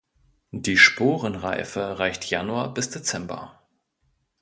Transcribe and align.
Die 0.55 0.77
Sporenreife 0.77 1.99
reicht 1.99 2.25
Januar 2.31 2.73
bis 2.73 2.89
Dezember. 2.89 3.61